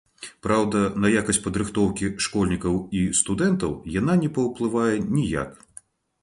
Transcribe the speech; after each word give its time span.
Праўда, 0.45 0.79
на 1.01 1.09
якасць 1.21 1.39
падрыхтоўкі 1.47 2.09
школьнікаў 2.27 2.79
і 3.01 3.03
студэнтаў 3.21 3.77
яна 3.99 4.17
не 4.23 4.33
паўплывае 4.39 4.91
ніяк. 5.15 5.51